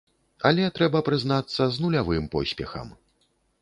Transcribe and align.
Але, 0.49 0.63
трэба 0.79 1.03
прызнацца, 1.11 1.61
з 1.77 1.87
нулявым 1.87 2.25
поспехам. 2.37 2.87